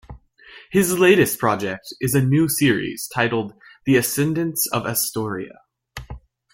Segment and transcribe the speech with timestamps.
[0.71, 3.53] His latest project is a new series titled
[3.85, 5.59] "The Ascendants of Estorea".